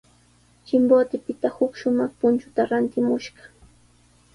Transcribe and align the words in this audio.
Chimbotepita 0.71 1.47
huk 1.57 1.71
shumaq 1.81 2.11
punchuta 2.19 2.61
rantimushqa. 2.69 3.43